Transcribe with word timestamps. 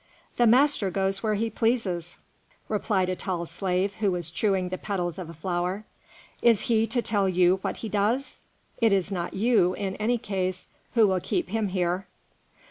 "The 0.37 0.47
master 0.47 0.89
goes 0.89 1.21
where 1.21 1.35
he 1.35 1.51
pleases," 1.51 2.17
replied 2.67 3.07
a 3.07 3.15
tall 3.15 3.45
slave, 3.45 3.93
who 3.99 4.09
was 4.11 4.31
chewing 4.31 4.69
the 4.69 4.79
petals 4.79 5.19
of 5.19 5.29
a 5.29 5.33
flower. 5.35 5.83
"Is 6.41 6.61
he 6.61 6.87
to 6.87 7.03
tell 7.03 7.29
you 7.29 7.59
what 7.61 7.77
he 7.85 7.87
does? 7.87 8.41
It 8.79 8.93
is 8.93 9.11
not 9.11 9.35
you, 9.35 9.75
in 9.75 9.95
any 9.97 10.17
case, 10.17 10.67
who 10.95 11.05
will 11.05 11.19
keep 11.19 11.49
him 11.49 11.67
here." 11.67 12.07